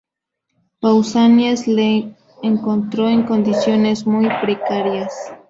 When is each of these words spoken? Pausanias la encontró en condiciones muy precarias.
Pausanias 0.79 1.67
la 1.67 2.03
encontró 2.41 3.07
en 3.07 3.21
condiciones 3.21 4.07
muy 4.07 4.27
precarias. 4.41 5.13